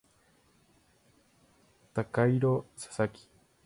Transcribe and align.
Takahiro 1.93 2.65
Sasaki 2.75 3.29